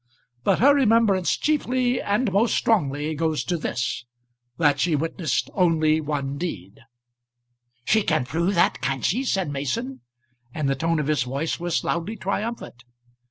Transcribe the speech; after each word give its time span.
But 0.43 0.57
her 0.57 0.73
remembrance 0.73 1.37
chiefly 1.37 2.01
and 2.01 2.31
most 2.33 2.55
strongly 2.55 3.13
goes 3.13 3.43
to 3.43 3.55
this 3.55 4.05
that 4.57 4.79
she 4.79 4.95
witnessed 4.95 5.51
only 5.53 6.01
one 6.01 6.39
deed." 6.39 6.79
"She 7.85 8.01
can 8.01 8.25
prove 8.25 8.55
that, 8.55 8.81
can 8.81 9.03
she?" 9.03 9.23
said 9.23 9.51
Mason, 9.51 10.01
and 10.55 10.67
the 10.67 10.73
tone 10.75 10.99
of 10.99 11.05
his 11.05 11.21
voice 11.21 11.59
was 11.59 11.83
loudly 11.83 12.15
triumphant. 12.17 12.83